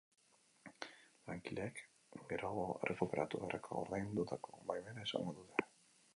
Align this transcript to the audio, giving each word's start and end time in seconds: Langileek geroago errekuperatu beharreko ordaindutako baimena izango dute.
Langileek 1.31 1.81
geroago 2.31 2.65
errekuperatu 2.81 3.43
beharreko 3.45 3.79
ordaindutako 3.83 4.61
baimena 4.73 5.07
izango 5.11 5.39
dute. 5.41 5.71